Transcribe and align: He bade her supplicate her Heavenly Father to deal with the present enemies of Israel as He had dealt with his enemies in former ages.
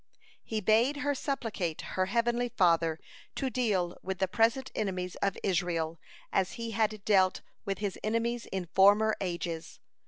He 0.43 0.61
bade 0.61 0.97
her 1.05 1.13
supplicate 1.13 1.81
her 1.93 2.07
Heavenly 2.07 2.49
Father 2.49 2.99
to 3.35 3.51
deal 3.51 3.95
with 4.01 4.17
the 4.17 4.27
present 4.27 4.71
enemies 4.73 5.13
of 5.17 5.37
Israel 5.43 5.99
as 6.33 6.53
He 6.53 6.71
had 6.71 7.05
dealt 7.05 7.41
with 7.65 7.77
his 7.77 7.99
enemies 8.03 8.47
in 8.47 8.65
former 8.73 9.15
ages. 9.21 9.79